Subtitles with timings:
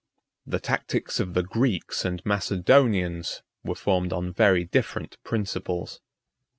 [0.45, 6.01] 47 The tactics of the Greeks and Macedonians were formed on very different principles.